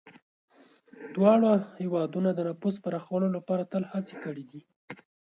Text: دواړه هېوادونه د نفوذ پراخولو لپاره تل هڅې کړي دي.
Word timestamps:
دواړه 1.15 1.51
هېوادونه 1.79 2.29
د 2.33 2.39
نفوذ 2.49 2.75
پراخولو 2.83 3.27
لپاره 3.37 3.69
تل 3.71 3.83
هڅې 3.91 4.15
کړي 4.23 4.43
دي. 4.51 4.61